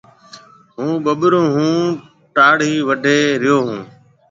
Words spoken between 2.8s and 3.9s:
واڍهيَ ريو هون۔